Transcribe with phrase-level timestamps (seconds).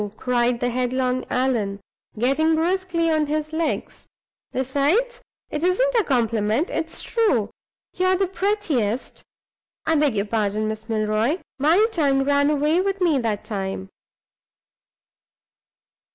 [0.17, 1.79] cried the headlong Allan,
[2.17, 4.07] getting briskly on his legs.
[4.51, 7.51] "Besides, it isn't a compliment; it's true.
[7.93, 9.21] You are the prettiest
[9.85, 11.37] I beg your pardon, Miss Milroy!
[11.59, 13.89] my tongue ran away with me that time."